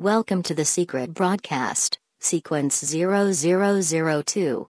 Welcome 0.00 0.44
to 0.44 0.54
the 0.54 0.64
secret 0.64 1.12
broadcast, 1.12 1.98
sequence 2.20 2.76
0002. 2.84 4.68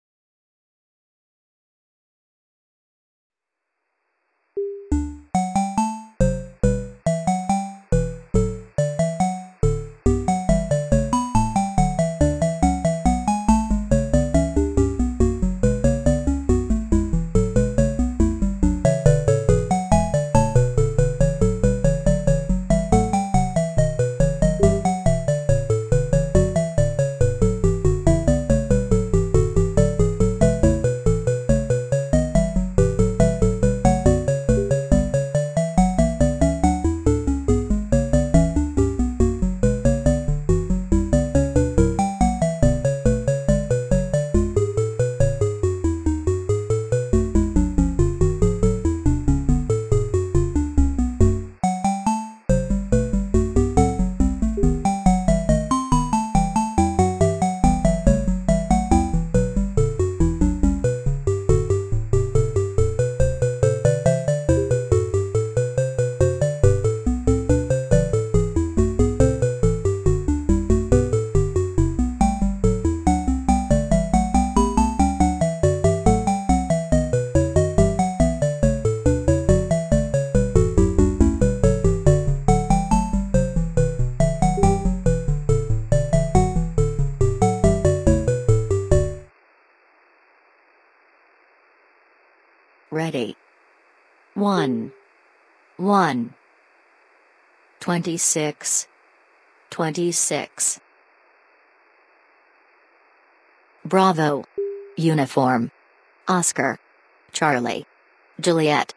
Ready. 92.91 93.35
1. 94.35 94.91
1. 95.77 96.33
26. 97.79 98.87
26. 99.71 100.79
Bravo. 103.83 104.43
Uniform. 104.97 105.71
Oscar. 106.27 106.77
Charlie. 107.31 107.85
Juliet. 108.39 108.93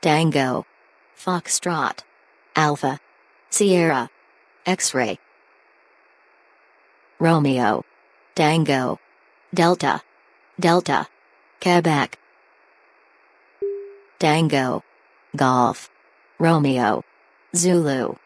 Tango. 0.00 0.66
Foxtrot. 1.16 2.00
Alpha. 2.54 3.00
Sierra. 3.50 4.10
X-ray. 4.64 5.18
Romeo. 7.18 7.84
Tango. 8.34 9.00
Delta. 9.52 10.02
Delta. 10.58 11.08
Quebec. 11.60 12.18
Tango. 14.18 14.82
Golf. 15.36 15.90
Romeo. 16.38 17.04
Zulu. 17.54 18.16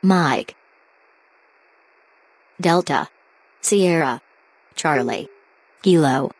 Mike. 0.00 0.54
Delta. 2.60 3.08
Sierra. 3.60 4.20
Charlie. 4.76 5.28
Kilo. 5.82 6.30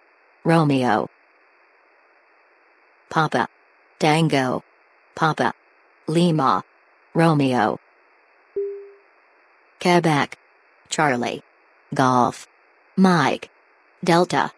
Romeo. 0.45 1.09
Papa. 3.11 3.49
Tango. 3.99 4.63
Papa. 5.17 5.55
Lima. 6.07 6.63
Romeo. 7.15 7.81
Quebec. 9.81 10.39
Charlie. 10.89 11.43
Golf. 11.93 12.47
Mike. 12.97 13.51
Delta. 14.05 14.53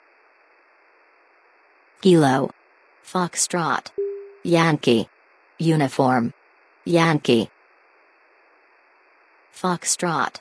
Kilo. 2.03 2.51
Foxtrot. 3.05 3.91
Yankee. 4.45 5.09
Uniform. 5.59 6.33
Yankee. 6.85 7.49
Foxtrot. 9.55 10.37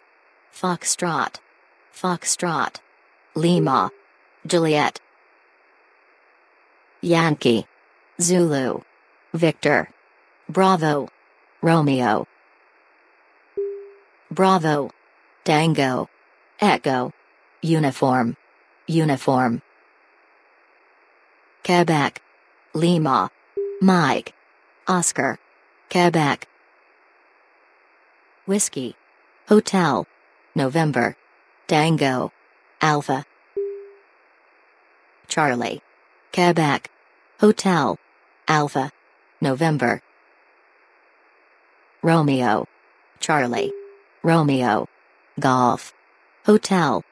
Foxtrot. 0.54 1.36
Foxtrot. 1.94 2.76
Lima. 3.36 3.90
Juliet. 4.46 5.00
Yankee. 7.02 7.66
Zulu. 8.20 8.82
Victor. 9.34 9.90
Bravo. 10.50 11.08
Romeo. 11.62 12.28
Bravo. 14.30 14.92
Tango. 15.46 16.10
Echo. 16.60 17.12
Uniform. 17.62 18.36
Uniform. 18.88 19.62
Quebec. 21.66 22.22
Lima. 22.76 23.32
Mike. 23.82 24.34
Oscar. 24.88 25.40
Quebec. 25.90 26.48
Whiskey. 28.46 28.96
Hotel. 29.48 30.06
November. 30.54 31.18
Tango. 31.68 32.32
Alpha. 32.84 33.26
Charlie. 35.28 35.82
Quebec. 36.32 36.92
Hotel. 37.40 37.98
Alpha. 38.48 38.92
November. 39.42 40.04
Romeo. 42.04 42.68
Charlie. 43.20 43.74
Romeo. 44.22 44.88
Golf. 45.40 45.94
Hotel. 46.46 47.04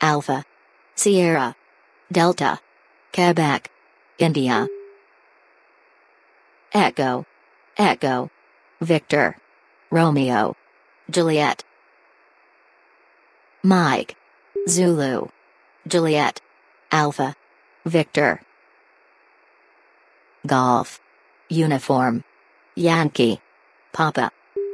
Alpha. 0.00 0.46
Sierra. 0.94 1.56
Delta. 2.12 2.60
Quebec. 3.12 3.70
India. 4.18 4.68
Echo. 6.72 7.24
Echo. 7.78 8.30
Victor. 8.80 9.36
Romeo. 9.90 10.54
Juliet. 11.10 11.64
Mike. 13.62 14.16
Zulu. 14.68 15.28
Juliet. 15.88 16.40
Alpha. 16.92 17.34
Victor. 17.86 18.40
Golf. 20.46 21.00
Uniform. 21.48 22.22
Yankee. 22.76 23.40
Papa. 23.92 24.30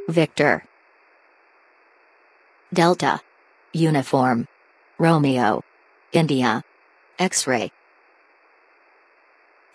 Victor. 0.09 0.65
Delta. 2.73 3.21
Uniform. 3.73 4.49
Romeo. 4.99 5.63
India. 6.13 6.65
X-ray. 7.21 7.71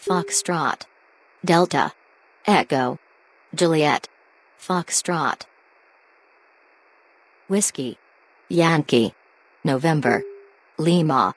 Foxtrot. 0.03 0.85
Delta. 1.45 1.91
Echo. 2.47 2.97
Juliet. 3.53 4.07
Foxtrot. 4.59 5.43
Whiskey. 7.47 7.99
Yankee. 8.49 9.13
November. 9.63 10.23
Lima. 10.79 11.35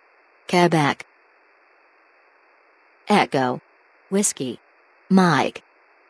Quebec. 0.49 1.05
Echo. 3.07 3.61
Whiskey. 4.09 4.59
Mike. 5.11 5.63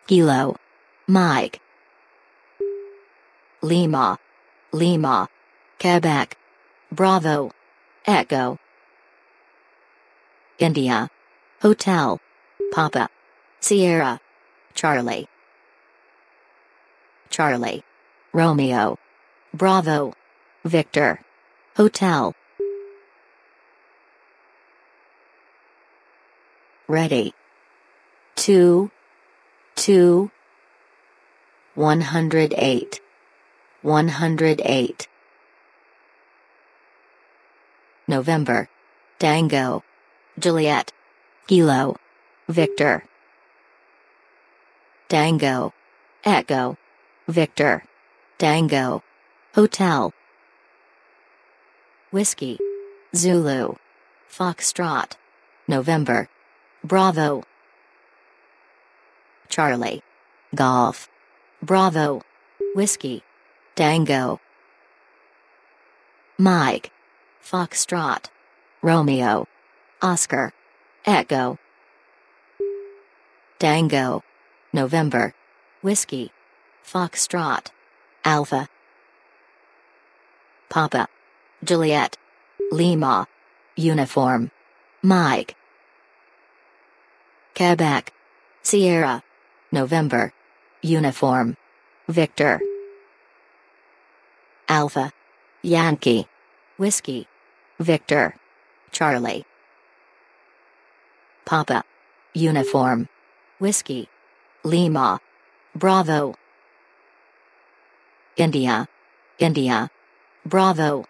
Kilo. 0.07 0.57
Mike. 1.09 1.61
Lima. 3.63 4.17
Lima. 4.73 5.29
Quebec. 5.81 6.37
Bravo. 6.93 7.51
Echo. 8.07 8.59
India. 10.59 11.09
Hotel. 11.63 12.21
Papa. 12.73 13.09
Sierra. 13.61 14.21
Charlie. 14.75 15.29
Charlie. 17.31 17.85
Romeo. 18.33 18.99
Bravo. 19.55 20.15
Victor. 20.65 21.21
Hotel. 21.77 22.35
Ready. 26.89 27.35
Two. 28.35 28.91
Two. 29.77 30.33
108. 31.77 33.01
108. 33.83 35.09
November. 38.09 38.69
Tango. 39.21 39.85
Juliet. 40.39 40.93
Kilo. 41.49 41.97
Victor. 42.49 43.03
Tango. 45.09 45.73
Echo. 46.25 46.77
Victor. 47.27 47.83
Tango. 48.39 49.03
Hotel. 49.55 50.13
Whiskey. 52.13 52.59
Zulu. 53.17 53.77
Foxtrot. 54.31 55.13
November. 55.67 56.29
Bravo. 56.85 57.43
Charlie. 59.49 60.03
Golf. 60.55 61.09
Bravo. 61.63 62.23
Whiskey. 62.75 63.25
Tango. 63.75 64.41
Mike. 66.39 66.93
Foxtrot. 67.43 68.27
Romeo. 68.83 69.49
Oscar. 70.01 70.53
Echo. 71.05 71.59
Tango. 73.59 74.23
November. 74.73 75.35
Whiskey. 75.83 76.31
Foxtrot. 76.85 77.69
Alpha. 78.25 78.69
Papa. 80.69 81.09
Juliet. 81.65 82.17
Lima. 82.71 83.27
Uniform. 83.77 84.51
Mike. 85.03 85.57
Quebec. 87.57 88.13
Sierra. 88.63 89.23
November. 89.73 90.33
Uniform. 90.83 91.57
Victor. 92.09 92.61
Alpha. 94.69 95.13
Yankee. 95.63 96.29
Whiskey. 96.77 97.27
Victor. 97.81 98.37
Charlie. 98.93 99.48
Papa. 101.49 101.83
Uniform. 102.35 103.09
Whiskey. 103.59 104.07
Lima. 104.65 105.19
Bravo. 105.75 106.35
India. 108.37 108.87
India. 109.39 109.89
Bravo. 110.45 111.07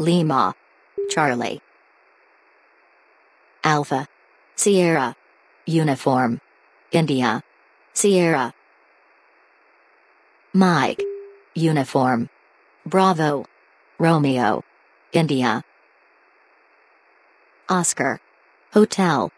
Lima. 0.00 0.56
Charlie. 1.08 1.60
Alpha. 3.62 4.08
Sierra. 4.56 5.14
Uniform. 5.66 6.40
India. 6.90 7.44
Sierra. 7.92 8.52
Mike. 10.52 11.00
Uniform. 11.54 12.28
Bravo. 12.84 13.46
Romeo. 14.00 14.64
India. 15.12 15.62
Oscar. 17.68 18.18
Hotel. 18.72 19.30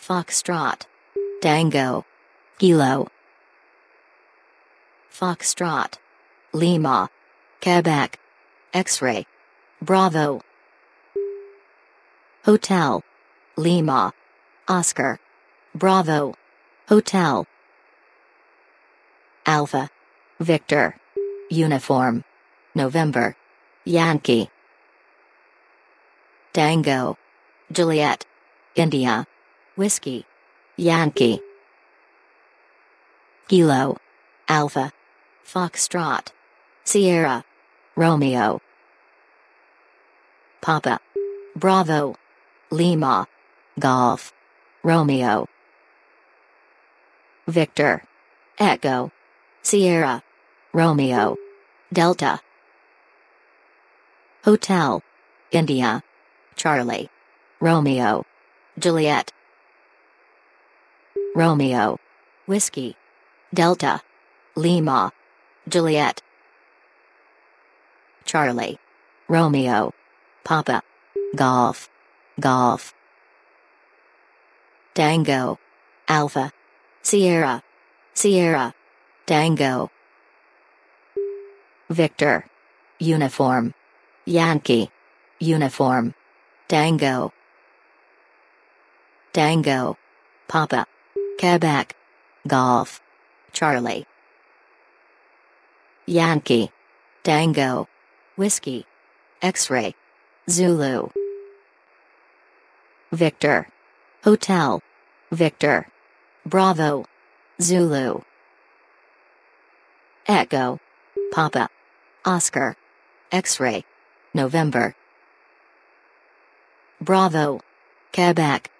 Foxtrot. 0.00 0.82
Tango. 1.40 2.04
Kilo. 2.58 3.08
Foxtrot. 5.10 5.94
Lima. 6.52 7.08
Quebec. 7.62 8.18
X-ray. 8.72 9.26
Bravo. 9.80 10.42
Hotel. 12.44 13.02
Lima. 13.56 14.12
Oscar. 14.68 15.18
Bravo. 15.74 16.34
Hotel. 16.88 17.46
Alpha. 19.46 19.90
Victor. 20.40 20.96
Uniform. 21.50 22.24
November. 22.74 23.36
Yankee. 23.84 24.50
Tango. 26.52 27.16
Juliet. 27.72 28.26
India. 28.74 29.26
Whiskey. 29.76 30.24
Yankee. 30.76 31.40
Kilo. 33.48 33.96
Alpha. 34.48 34.92
Foxtrot. 35.44 36.28
Sierra. 36.84 37.44
Romeo. 37.96 38.60
Papa. 40.60 41.00
Bravo. 41.56 42.14
Lima. 42.70 43.26
Golf. 43.80 44.32
Romeo. 44.84 45.48
Victor. 47.48 48.02
Echo. 48.58 49.10
Sierra. 49.62 50.22
Romeo. 50.72 51.36
Delta. 51.92 52.40
Hotel. 54.44 55.02
India. 55.50 56.02
Charlie. 56.54 57.10
Romeo. 57.60 58.24
Juliet. 58.78 59.32
Romeo. 61.34 61.98
Whiskey. 62.46 62.96
Delta. 63.52 64.00
Lima. 64.54 65.10
Juliet. 65.68 66.22
Charlie. 68.24 68.78
Romeo. 69.28 69.92
Papa. 70.44 70.82
Golf. 71.34 71.88
Golf. 72.38 72.94
Tango. 74.94 75.58
Alpha. 76.06 76.52
Sierra. 77.02 77.64
Sierra. 78.14 78.72
Tango. 79.26 79.90
Victor. 81.90 82.44
Uniform. 83.00 83.74
Yankee. 84.24 84.88
Uniform. 85.40 86.14
Tango. 86.68 87.32
Tango. 89.32 89.96
Papa. 90.46 90.86
Quebec. 91.38 91.94
Golf. 92.46 93.00
Charlie. 93.52 94.06
Yankee. 96.06 96.70
Tango. 97.22 97.88
Whiskey. 98.36 98.86
X-ray. 99.42 99.94
Zulu. 100.48 101.10
Victor. 103.12 103.68
Hotel. 104.22 104.80
Victor. 105.32 105.88
Bravo. 106.46 107.06
Zulu. 107.60 108.22
Echo. 110.26 110.78
Papa. 111.32 111.68
Oscar. 112.24 112.76
X-ray. 113.32 113.84
November. 114.34 114.94
Bravo. 117.00 117.60
Quebec. 118.12 118.70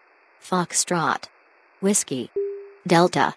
Foxtrot. 0.41 1.25
Whiskey. 1.81 2.31
Delta. 2.87 3.35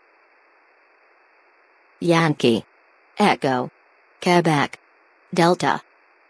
Yankee. 2.02 2.66
Echo. 3.18 3.72
Quebec. 4.22 4.78
Delta. 5.34 5.82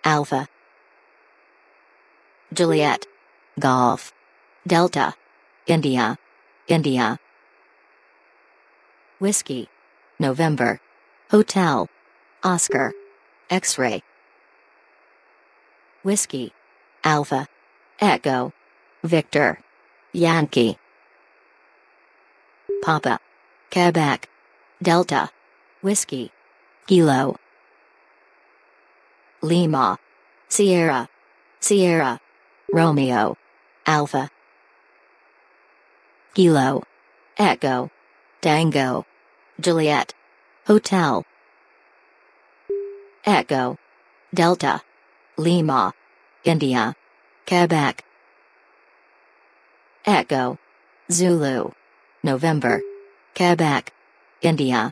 Alpha. 0.05 0.47
Juliet. 2.53 3.07
Golf. 3.59 4.13
Delta. 4.67 5.15
India. 5.65 6.19
India. 6.67 7.17
Whiskey. 9.19 9.67
November. 10.19 10.79
Hotel. 11.31 11.89
Oscar. 12.43 12.93
X-ray. 13.50 14.03
Whiskey. 16.03 16.53
Alpha. 17.03 17.47
Echo. 18.00 18.53
Victor. 19.03 19.57
Yankee. 20.13 20.77
Papa. 22.88 23.20
Quebec. 23.70 24.29
Delta. 24.82 25.29
Whiskey. 25.82 26.32
Kilo. 26.88 27.36
Lima. 29.41 29.98
Sierra. 30.48 31.10
Sierra. 31.60 32.22
Romeo. 32.72 33.36
Alpha. 33.86 34.29
Kilo. 36.34 36.84
Echo. 37.38 37.91
Tango. 38.39 39.06
Juliet. 39.60 40.13
Hotel. 40.65 41.25
Echo. 43.25 43.77
Delta. 44.34 44.82
Lima. 45.38 45.91
India. 46.46 46.96
Quebec. 47.46 48.06
Echo. 50.06 50.58
Zulu. 51.12 51.76
November. 52.27 52.81
Quebec. 53.36 53.93
India. 54.41 54.91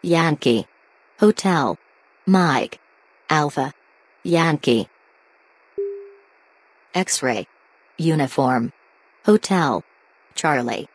Yankee. 0.00 0.66
Hotel. 1.20 1.76
Mike. 2.26 2.80
Alpha. 3.28 3.74
Yankee. 4.24 4.88
X-ray. 6.94 7.46
Uniform. 7.98 8.72
Hotel. 9.26 9.84
Charlie. 10.34 10.88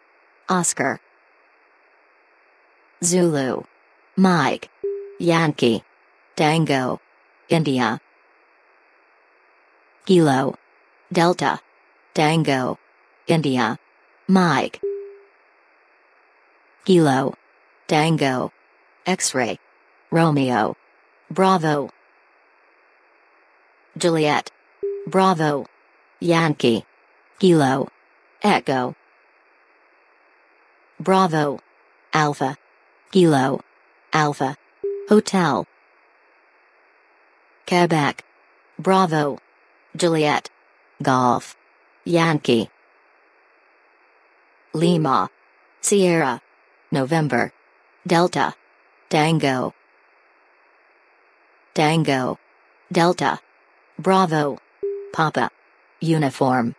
Oscar. 0.50 1.00
Zulu. 3.04 3.64
Mike. 4.18 4.70
Yankee. 5.20 5.84
Tango. 6.36 7.00
India. 7.48 8.02
Kilo. 10.08 10.56
Delta. 11.14 11.60
Tango. 12.16 12.80
India. 13.28 13.78
Mike. 14.32 14.80
Kilo. 16.86 17.36
Tango. 17.88 18.54
X-ray. 19.06 19.60
Romeo. 20.10 20.78
Bravo. 21.30 21.90
Juliet. 23.98 24.50
Bravo. 25.06 25.66
Yankee. 26.22 26.86
Kilo. 27.40 27.90
Echo. 28.42 28.96
Bravo. 30.98 31.60
Alpha. 32.14 32.56
Kilo. 33.12 33.60
Alpha. 34.14 34.56
Hotel. 35.10 35.68
Quebec. 37.68 38.24
Bravo. 38.80 39.40
Juliet. 39.98 40.50
Golf. 41.04 41.58
Yankee. 42.06 42.71
Lima. 44.74 45.30
Sierra. 45.82 46.42
November. 46.92 47.52
Delta. 48.08 48.56
Tango. 49.10 49.74
Tango. 51.74 52.40
Delta. 52.90 53.40
Bravo. 54.00 54.60
Papa. 55.12 55.52
Uniform. 56.00 56.76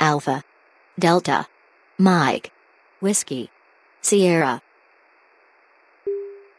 Alpha. 0.00 0.42
Delta. 0.98 1.46
Mike. 1.96 2.50
Whiskey. 3.00 3.50
Sierra. 4.00 4.60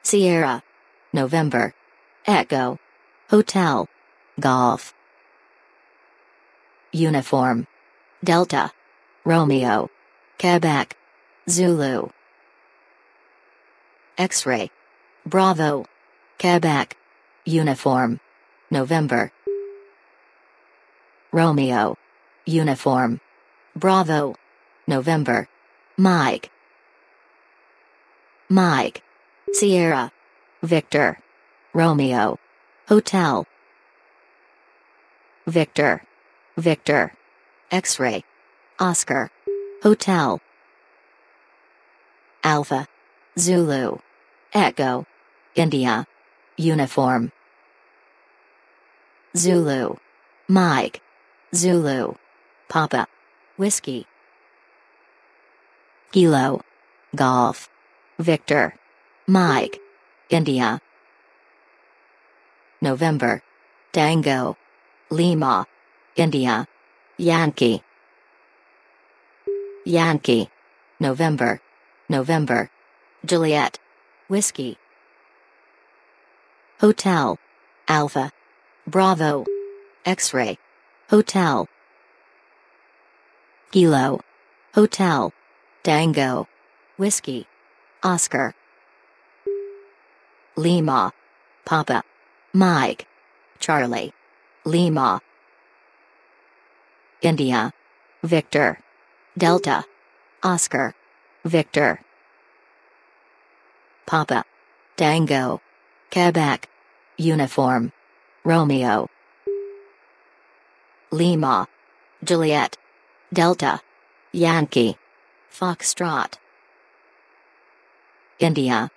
Sierra. 0.02 0.64
November. 1.12 1.74
Echo. 2.26 2.80
Hotel. 3.30 3.90
Golf. 4.40 4.94
Uniform. 6.94 7.68
Delta. 8.24 8.72
Romeo. 9.26 9.90
Quebec. 10.40 10.96
Zulu. 11.50 12.12
X-ray. 14.20 14.70
Bravo. 15.26 15.88
Quebec. 16.40 16.96
Uniform. 17.44 18.20
November. 18.70 19.32
Romeo. 21.32 21.98
Uniform. 22.46 23.20
Bravo. 23.76 24.36
November. 24.86 25.48
Mike. 25.98 26.52
Mike. 28.48 29.02
Sierra. 29.54 30.12
Victor. 30.62 31.18
Romeo. 31.74 32.38
Hotel. 32.88 33.48
Victor. 35.48 36.04
Victor. 36.58 37.12
X-ray. 37.72 38.24
Oscar. 38.80 39.32
Hotel. 39.84 40.42
Alpha. 42.44 42.88
Zulu. 43.40 44.00
Echo. 44.54 45.06
India. 45.56 46.06
Uniform. 46.58 47.32
Zulu. 49.36 49.96
Mike. 50.50 51.02
Zulu. 51.54 52.16
Papa. 52.68 53.08
Whiskey. 53.58 54.06
Kilo. 56.12 56.62
Golf. 57.16 57.70
Victor. 58.20 58.74
Mike. 59.28 59.80
India. 60.30 60.82
November. 62.82 63.42
Tango. 63.94 64.58
Lima. 65.10 65.66
India. 66.18 66.68
Yankee. 67.18 67.82
Yankee. 69.88 70.50
November. 71.00 71.62
November. 72.10 72.72
Juliet. 73.24 73.78
Whiskey. 74.28 74.80
Hotel. 76.80 77.38
Alpha. 77.88 78.32
Bravo. 78.88 79.46
X-ray. 80.04 80.58
Hotel. 81.12 81.68
Kilo. 83.72 84.22
Hotel. 84.74 85.32
Tango. 85.84 86.48
Whiskey. 86.98 87.46
Oscar. 88.02 88.56
Lima. 90.58 91.14
Papa. 91.64 92.02
Mike. 92.54 93.06
Charlie. 93.60 94.14
Lima. 94.66 95.22
India. 97.22 97.72
Victor. 98.24 98.80
Delta. 99.38 99.84
Oscar. 100.44 100.96
Victor. 101.44 102.00
Papa. 104.06 104.46
Tango. 104.96 105.60
Quebec. 106.10 106.70
Uniform. 107.18 107.92
Romeo. 108.46 109.10
Lima. 111.12 111.68
Juliet. 112.24 112.78
Delta. 113.34 113.82
Yankee. 114.32 114.96
Foxtrot. 115.52 116.36
India. 118.40 118.90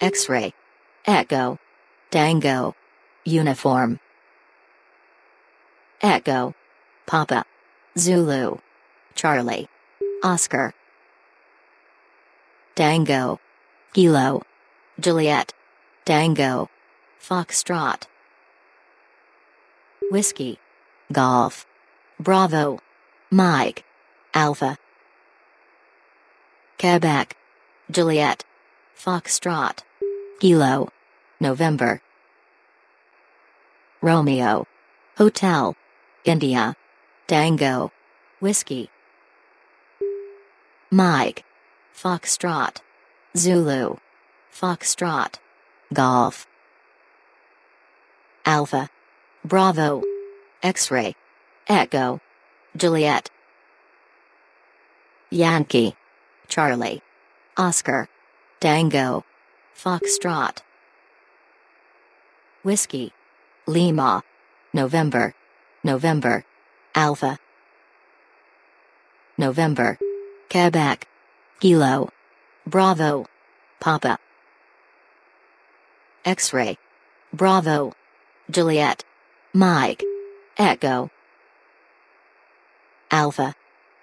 X-ray. 0.00 0.54
Echo. 1.04 1.58
Tango. 2.12 2.76
Uniform. 3.24 3.98
Echo. 6.00 6.54
Papa. 7.06 7.44
Zulu. 7.98 8.60
Charlie. 9.16 9.68
Oscar. 10.22 10.74
Tango. 12.74 13.40
Kilo. 13.94 14.42
Juliet. 14.98 15.54
Tango. 16.04 16.68
Foxtrot. 17.18 18.02
Whiskey. 20.10 20.58
Golf. 21.10 21.66
Bravo. 22.18 22.80
Mike. 23.30 23.84
Alpha. 24.34 24.76
Quebec. 26.78 27.36
Juliet. 27.90 28.44
Foxtrot. 28.94 29.84
Kilo. 30.38 30.90
November. 31.40 32.02
Romeo. 34.02 34.66
Hotel. 35.16 35.74
India. 36.24 36.76
Tango. 37.26 37.90
Whiskey. 38.40 38.90
Mike. 40.92 41.44
Foxtrot. 41.94 42.78
Zulu. 43.36 43.98
Foxtrot. 44.52 45.36
Golf. 45.94 46.48
Alpha. 48.44 48.90
Bravo. 49.44 50.02
X-ray. 50.64 51.14
Echo. 51.68 52.20
Juliet. 52.76 53.30
Yankee. 55.30 55.94
Charlie. 56.48 57.02
Oscar. 57.56 58.08
Tango. 58.58 59.24
Foxtrot. 59.76 60.58
Whiskey. 62.64 63.12
Lima. 63.68 64.24
November. 64.74 65.34
November. 65.84 66.44
Alpha. 66.96 67.38
November. 69.38 69.96
Quebec. 70.50 71.06
Kilo. 71.60 72.10
Bravo. 72.66 73.26
Papa. 73.78 74.18
X-ray. 76.24 76.76
Bravo. 77.32 77.92
Juliet. 78.50 79.04
Mike. 79.54 80.02
Echo. 80.58 81.08
Alpha. 83.12 83.54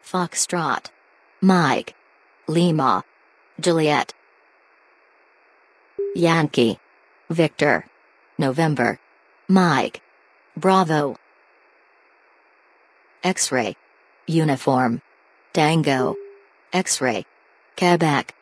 Foxtrot. 0.01 0.85
Mike. 1.41 1.93
Lima. 2.47 3.03
Juliet. 3.59 4.13
Yankee. 6.15 6.79
Victor. 7.29 7.85
November. 8.37 8.99
Mike. 9.49 10.01
Bravo. 10.55 11.17
X-ray. 13.21 13.75
Uniform. 14.27 15.01
Tango. 15.51 16.15
X-ray. 16.73 17.25
Quebec. 17.77 18.33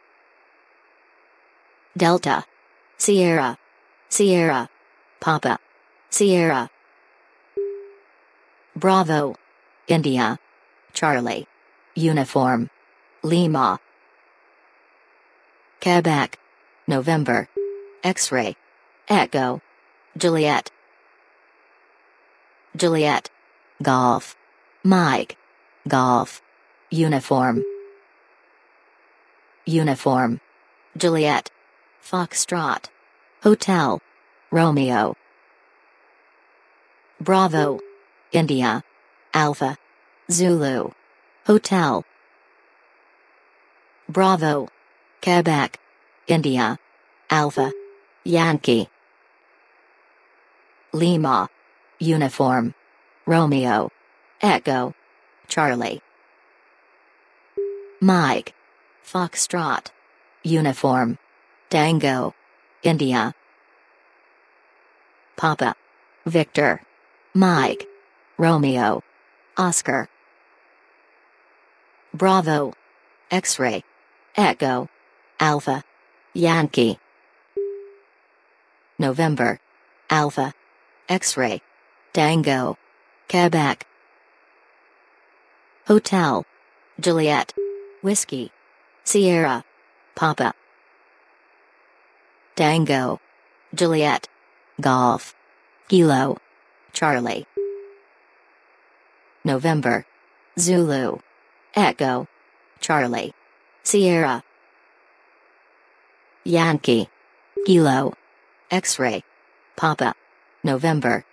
Delta. 1.98 2.46
Sierra. 2.98 3.58
Sierra. 4.10 4.70
Papa. 5.20 5.60
Sierra. 6.10 6.70
Bravo. 8.76 9.36
India. 9.88 10.40
Charlie. 10.94 11.48
Uniform. 11.96 12.70
Lima. 13.24 13.80
Quebec. 15.82 16.40
November. 16.88 17.48
X-ray. 18.04 18.56
Echo. 19.08 19.62
Juliet. 20.18 20.72
Juliet. 22.76 23.30
Golf. 23.84 24.36
Mike. 24.84 25.38
Golf. 25.88 26.42
Uniform. 26.90 27.64
Uniform. 29.66 30.40
Juliet. 30.96 31.50
Foxtrot. 32.04 32.86
Hotel. 33.42 34.00
Romeo. 34.52 35.16
Bravo. 37.20 37.80
India. 38.32 38.84
Alpha. 39.34 39.78
Zulu. 40.32 40.92
Hotel. 41.48 42.04
Bravo. 44.08 44.70
Quebec. 45.22 45.80
India. 46.28 46.78
Alpha. 47.30 47.72
Yankee. 48.24 48.88
Lima. 50.94 51.50
Uniform. 52.00 52.74
Romeo. 53.26 53.90
Echo. 54.42 54.94
Charlie. 55.48 56.02
Mike. 58.00 58.54
Foxtrot. 59.06 59.92
Uniform. 60.44 61.20
Tango. 61.70 62.34
India. 62.82 63.36
Papa. 65.36 65.76
Victor. 66.26 66.82
Mike. 67.36 67.88
Romeo. 68.38 69.04
Oscar. 69.58 70.10
Bravo. 72.16 72.74
X-ray. 73.30 73.84
Echo. 74.36 74.90
Alpha. 75.40 75.84
Yankee. 76.34 76.98
November. 78.98 79.60
Alpha. 80.10 80.54
X-ray. 81.08 81.62
Tango. 82.12 82.78
Quebec. 83.30 83.86
Hotel. 85.86 86.44
Juliet. 87.00 87.54
Whiskey. 88.02 88.52
Sierra. 89.06 89.64
Papa. 90.16 90.54
Tango. 92.56 93.20
Juliet. 93.74 94.28
Golf. 94.82 95.36
Kilo. 95.88 96.38
Charlie. 96.92 97.46
November. 99.44 100.08
Zulu. 100.58 101.20
Echo. 101.76 102.28
Charlie. 102.80 103.32
Sierra. 103.84 104.44
Yankee. 106.44 107.08
Kilo. 107.64 108.16
X-ray. 108.72 109.24
Papa. 109.76 110.16
November. 110.64 111.24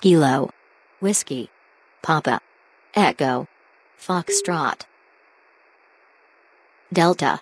Kilo. 0.00 0.50
Whiskey. 1.00 1.50
Papa. 2.00 2.40
Echo. 2.94 3.46
Foxtrot. 4.00 4.86
Delta. 6.96 7.40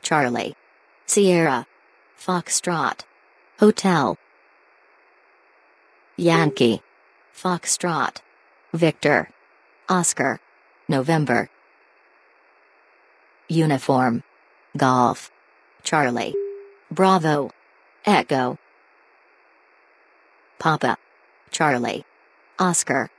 Charlie. 0.00 0.54
Sierra. 1.06 1.66
Foxtrot. 2.16 3.00
Hotel. 3.58 4.16
Yankee. 6.16 6.80
Foxtrot. 7.34 8.18
Victor. 8.72 9.28
Oscar. 9.88 10.38
November. 10.88 11.50
Uniform. 13.48 14.22
Golf. 14.76 15.32
Charlie. 15.82 16.36
Bravo. 16.88 17.50
Echo. 18.06 18.56
Papa. 20.60 20.96
Charlie. 21.50 22.04
Oscar. 22.56 23.10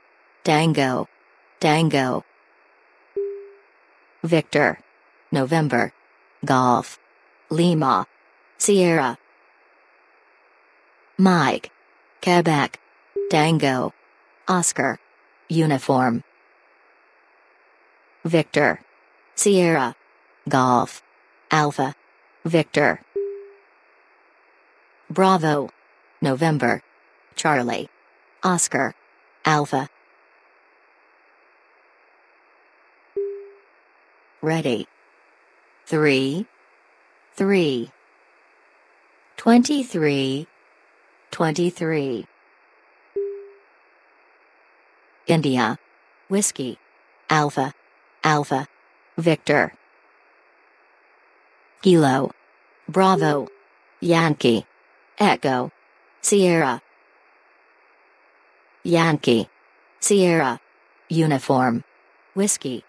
Tango. 0.44 1.08
Tango. 1.60 2.24
Victor. 4.22 4.78
November. 5.34 5.92
Golf. 6.44 6.98
Lima. 7.50 8.06
Sierra. 8.56 9.18
Mike. 11.18 11.70
Quebec. 12.22 12.78
Tango. 13.30 13.92
Oscar. 14.46 15.00
Uniform. 15.48 16.22
Victor. 18.24 18.80
Sierra. 19.34 19.96
Golf. 20.48 21.02
Alpha. 21.50 21.94
Victor. 22.44 23.00
Bravo. 25.10 25.68
November. 26.22 26.80
Charlie. 27.34 27.88
Oscar. 28.44 28.94
Alpha. 29.44 29.88
Ready. 34.40 34.86
Three. 35.86 36.46
Three. 37.34 37.90
Twenty-three. 39.36 40.46
Twenty-three. 41.30 42.26
India. 45.26 45.78
Whiskey. 46.28 46.78
Alpha. 47.28 47.74
Alpha. 48.22 48.66
Victor. 49.18 49.74
Kilo. 51.82 52.32
Bravo. 52.88 53.48
Yankee. 54.00 54.64
Echo. 55.18 55.70
Sierra. 56.22 56.80
Yankee. 58.82 59.50
Sierra. 60.00 60.60
Uniform. 61.10 61.84
Whiskey. 62.34 62.84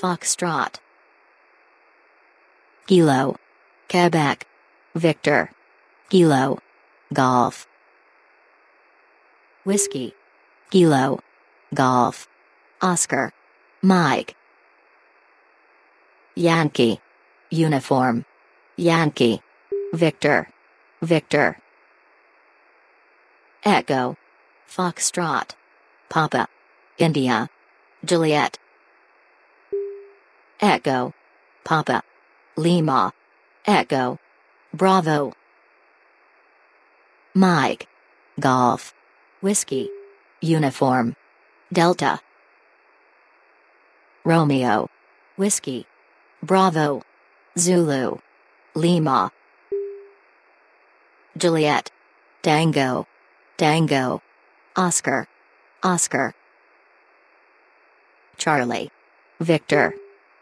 Foxtrot. 0.00 0.76
Kilo. 2.86 3.36
Quebec. 3.88 4.46
Victor. 4.94 5.50
Kilo. 6.08 6.58
Golf. 7.12 7.66
Whiskey. 9.64 10.14
Kilo. 10.70 11.20
Golf. 11.74 12.28
Oscar. 12.82 13.32
Mike. 13.82 14.34
Yankee. 16.34 17.00
Uniform. 17.50 18.24
Yankee. 18.76 19.42
Victor. 19.92 20.48
Victor. 21.02 21.58
Echo. 23.64 24.16
Foxtrot. 24.68 25.50
Papa. 26.08 26.48
India. 26.98 27.48
Juliet. 28.04 28.58
Echo. 30.60 31.12
Papa. 31.64 32.02
Lima. 32.56 33.12
Echo. 33.66 34.18
Bravo. 34.74 35.32
Mike. 37.34 37.86
Golf. 38.38 38.94
Whiskey. 39.40 39.88
Uniform. 40.40 41.14
Delta. 41.72 42.20
Romeo. 44.24 44.88
Whiskey. 45.36 45.86
Bravo. 46.42 47.02
Zulu. 47.56 48.18
Lima. 48.74 49.30
Juliet. 51.36 51.90
Tango. 52.42 53.06
Tango. 53.56 54.22
Oscar. 54.76 55.28
Oscar. 55.82 56.34
Charlie. 58.36 58.90
Victor. 59.40 59.94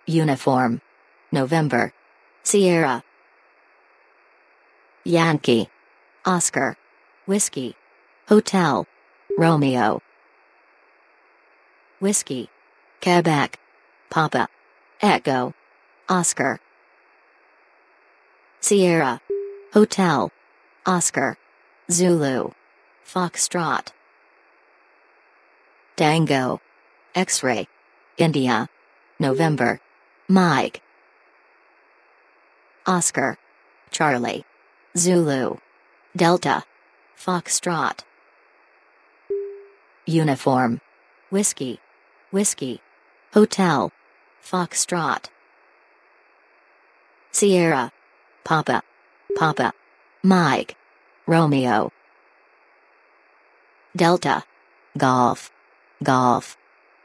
Uniform. 0.06 0.80
November. 1.30 1.92
Sierra. 2.42 3.02
Yankee. 5.04 5.68
Oscar. 6.24 6.76
Whiskey. 7.26 7.74
Hotel. 8.28 8.86
Romeo. 9.38 10.02
Whiskey. 12.00 12.48
Quebec. 13.02 13.58
Papa. 14.10 14.48
Echo. 15.00 15.54
Oscar. 16.08 16.60
Sierra. 18.60 19.20
Hotel. 19.72 20.30
Oscar. 20.86 21.36
Zulu. 21.90 22.52
Foxtrot. 23.04 23.88
Tango. 25.96 26.60
X-ray. 27.14 27.66
India. 28.18 28.68
November. 29.18 29.80
Mike. 30.28 30.82
Oscar. 32.88 33.36
Charlie. 33.90 34.46
Zulu. 34.96 35.58
Delta. 36.16 36.64
Foxtrot. 37.18 38.00
Uniform. 40.06 40.80
Whiskey. 41.28 41.80
Whiskey. 42.30 42.80
Hotel. 43.34 43.92
Foxtrot. 44.42 45.26
Sierra. 47.30 47.92
Papa. 48.42 48.82
Papa. 49.36 49.74
Mike. 50.22 50.74
Romeo. 51.26 51.92
Delta. 53.94 54.44
Golf. 54.96 55.50
Golf. 56.02 56.56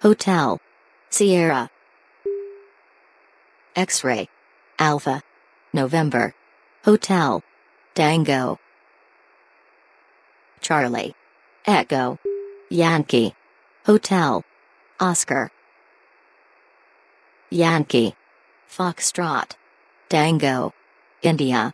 Hotel. 0.02 0.62
Sierra. 1.10 1.70
X-ray. 3.76 4.30
Alpha. 4.80 5.22
November. 5.74 6.36
Hotel. 6.86 7.42
Tango. 7.96 8.60
Charlie. 10.62 11.16
Echo. 11.66 12.20
Yankee. 12.70 13.34
Hotel. 13.86 14.44
Oscar. 15.00 15.50
Yankee. 17.50 18.16
Foxtrot. 18.70 19.54
Tango. 20.10 20.74
India. 21.22 21.74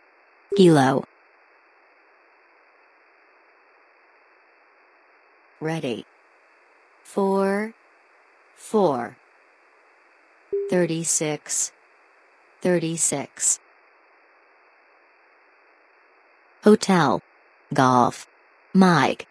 Kilo. 0.56 1.04
Ready. 5.60 6.06
Four. 7.04 7.74
Four. 8.56 9.16
Thirty-six. 10.70 11.72
Thirty-six. 12.62 13.60
Hotel. 16.62 17.22
Golf. 17.72 18.26
Mike. 18.74 19.26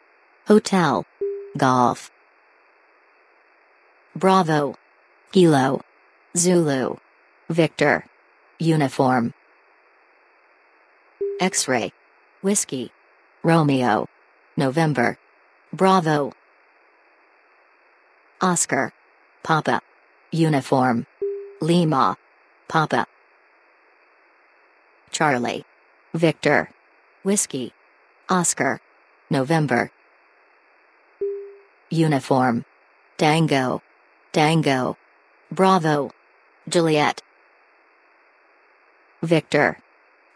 Hotel. 0.47 1.05
Golf. 1.55 2.09
Bravo. 4.15 4.73
Kilo. 5.31 5.81
Zulu. 6.35 6.97
Victor. 7.47 8.05
Uniform. 8.57 9.35
X-ray. 11.39 11.93
Whiskey. 12.41 12.91
Romeo. 13.43 14.07
November. 14.57 15.19
Bravo. 15.71 16.33
Oscar. 18.41 18.91
Papa. 19.43 19.81
Uniform. 20.31 21.05
Lima. 21.61 22.17
Papa. 22.67 23.05
Charlie. 25.11 25.63
Victor. 26.15 26.71
Whiskey. 27.23 27.73
Oscar. 28.29 28.79
November. 29.29 29.91
Uniform. 31.89 32.63
Tango. 33.17 33.81
Tango. 34.31 34.95
Bravo. 35.51 36.11
Juliet. 36.69 37.21
Victor. 39.21 39.79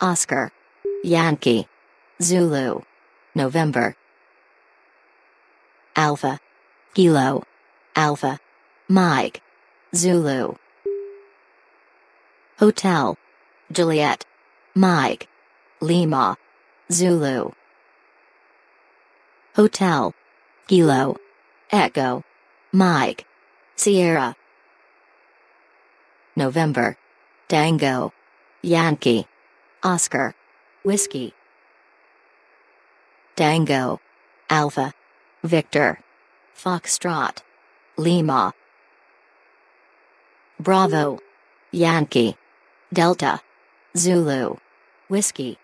Oscar. 0.02 0.52
Yankee. 1.06 1.68
Zulu. 2.22 2.82
November. 3.34 3.96
Alpha. 5.96 6.40
Kilo. 6.94 7.44
Alpha. 7.96 8.40
Mike. 8.90 9.42
Zulu. 9.96 10.58
Hotel. 12.60 13.18
Juliet. 13.72 14.26
Mike. 14.76 15.30
Lima. 15.80 16.38
Zulu. 16.92 17.54
Hotel. 19.56 20.14
Kilo. 20.68 21.18
Echo. 21.72 22.24
Mike. 22.72 23.26
Sierra. 23.76 24.36
November. 26.36 26.98
Tango. 27.48 28.12
Yankee. 28.62 29.28
Oscar. 29.84 30.36
Whiskey. 30.84 31.34
Tango. 33.36 34.00
Alpha. 34.50 34.94
Victor. 35.44 36.00
Foxtrot. 36.56 37.38
Lima. 37.98 38.54
Bravo. 40.60 41.20
Yankee. 41.72 42.36
Delta. 42.92 43.42
Zulu. 43.96 44.58
Whiskey. 45.10 45.58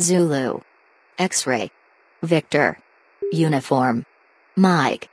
Zulu. 0.00 0.62
X-ray. 1.18 1.70
Victor. 2.22 2.78
Uniform. 3.32 4.06
Mike. 4.56 5.10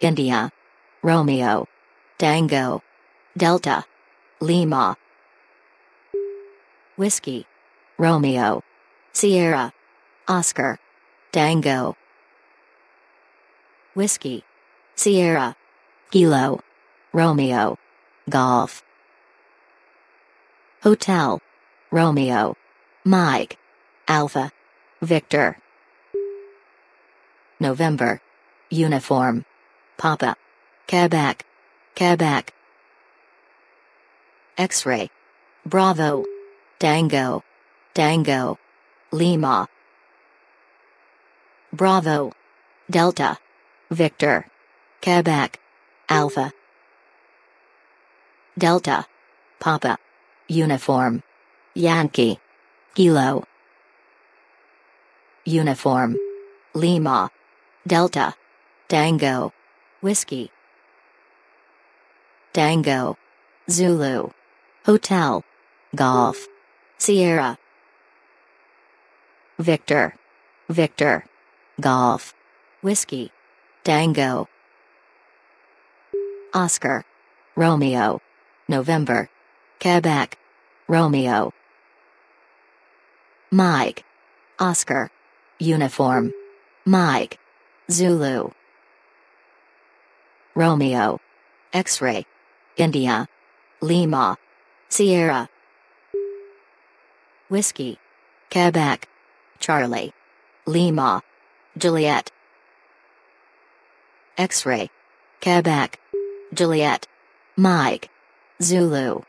India. 0.00 0.52
Romeo. 1.02 1.68
Tango. 2.18 2.82
Delta. 3.36 3.84
Lima. 4.40 4.96
Whiskey. 6.96 7.46
Romeo. 7.96 8.62
Sierra. 9.12 9.72
Oscar. 10.28 10.78
Tango. 11.32 11.96
Whiskey. 13.94 14.44
Sierra. 14.96 15.56
Kilo. 16.10 16.60
Romeo. 17.14 17.78
Golf. 18.28 18.82
Hotel. 20.82 21.40
Romeo. 21.90 22.56
Mike. 23.04 23.58
Alpha. 24.06 24.52
Victor. 25.00 25.56
November. 27.58 28.20
Uniform. 28.70 29.44
Papa. 29.96 30.36
Quebec. 30.88 31.44
Quebec. 31.96 32.54
X-ray. 34.56 35.10
Bravo. 35.66 36.24
Tango. 36.78 37.42
Tango. 37.92 38.58
Lima. 39.10 39.68
Bravo. 41.72 42.32
Delta. 42.88 43.36
Victor. 43.90 44.46
Quebec. 45.02 45.58
Alpha. 46.08 46.52
Delta. 48.56 49.06
Papa. 49.58 49.98
Uniform. 50.46 51.24
Yankee. 51.74 52.38
Kilo. 52.94 53.44
Uniform. 55.46 56.18
Lima. 56.74 57.30
Delta. 57.86 58.34
Tango. 58.88 59.54
Whiskey. 60.02 60.50
Tango. 62.52 63.16
Zulu. 63.70 64.32
Hotel. 64.84 65.42
Golf. 65.96 66.46
Sierra. 66.98 67.56
Victor. 69.58 70.14
Victor. 70.68 71.24
Golf. 71.80 72.34
Whiskey. 72.82 73.32
Tango. 73.84 74.48
Oscar. 76.52 77.06
Romeo. 77.56 78.20
November. 78.68 79.30
Quebec. 79.80 80.36
Romeo. 80.88 81.54
Mike. 83.54 84.02
Oscar. 84.58 85.10
Uniform. 85.58 86.32
Mike. 86.86 87.38
Zulu. 87.90 88.50
Romeo. 90.54 91.20
X-ray. 91.74 92.24
India. 92.78 93.28
Lima. 93.82 94.38
Sierra. 94.88 95.50
Whiskey. 97.50 97.98
Quebec. 98.50 99.06
Charlie. 99.58 100.14
Lima. 100.64 101.20
Juliet. 101.76 102.30
X-ray. 104.38 104.88
Quebec. 105.42 106.00
Juliet. 106.54 107.06
Mike. 107.58 108.08
Zulu. 108.62 109.20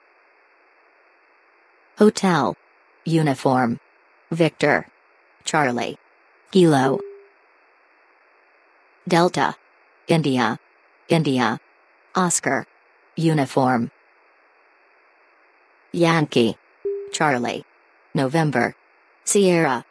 Hotel. 1.98 2.56
Uniform. 3.04 3.80
Victor. 4.34 4.88
Charlie. 5.44 5.98
Kilo. 6.52 7.00
Delta. 9.08 9.56
India. 10.08 10.60
India. 11.10 11.60
Oscar. 12.16 12.66
Uniform. 13.16 13.92
Yankee. 15.92 16.58
Charlie. 17.12 17.64
November. 18.14 18.76
Sierra. 19.24 19.86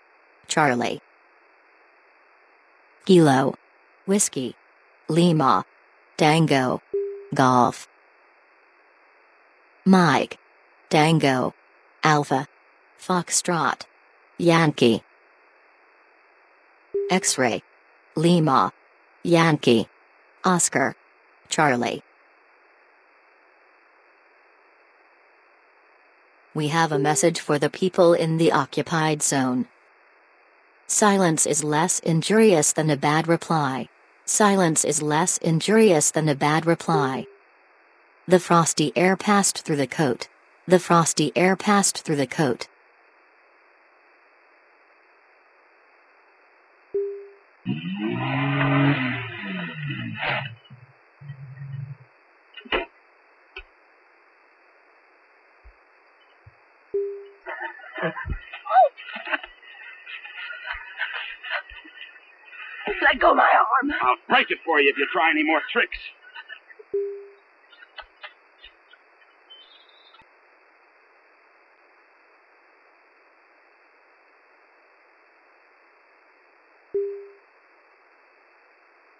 Charlie. 0.48 1.00
Kilo. 3.04 3.54
Whiskey. 4.06 4.56
Lima. 5.08 5.64
Tango. 6.16 6.82
Golf. 7.34 7.88
Mike. 9.84 10.38
Tango. 10.88 11.54
Alpha. 12.02 12.46
Foxtrot. 12.98 13.82
Yankee. 14.42 15.04
X-ray. 17.12 17.62
Lima. 18.16 18.72
Yankee. 19.22 19.86
Oscar. 20.42 20.96
Charlie. 21.48 22.02
We 26.56 26.66
have 26.68 26.90
a 26.90 26.98
message 26.98 27.38
for 27.38 27.60
the 27.60 27.70
people 27.70 28.14
in 28.14 28.38
the 28.38 28.50
occupied 28.50 29.22
zone. 29.22 29.68
Silence 30.88 31.46
is 31.46 31.62
less 31.62 32.00
injurious 32.00 32.72
than 32.72 32.90
a 32.90 32.96
bad 32.96 33.28
reply. 33.28 33.88
Silence 34.24 34.84
is 34.84 35.00
less 35.00 35.38
injurious 35.38 36.10
than 36.10 36.28
a 36.28 36.34
bad 36.34 36.66
reply. 36.66 37.26
The 38.26 38.40
frosty 38.40 38.92
air 38.96 39.16
passed 39.16 39.62
through 39.64 39.76
the 39.76 39.86
coat. 39.86 40.28
The 40.66 40.80
frosty 40.80 41.30
air 41.36 41.54
passed 41.54 42.02
through 42.02 42.16
the 42.16 42.26
coat. 42.26 42.66
I'll 64.02 64.16
break 64.28 64.50
it 64.50 64.58
for 64.64 64.80
you 64.80 64.90
if 64.90 64.98
you 64.98 65.06
try 65.12 65.30
any 65.30 65.44
more 65.44 65.60
tricks. 65.70 65.98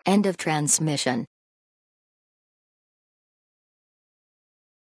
End 0.04 0.26
of 0.26 0.36
transmission. 0.36 1.26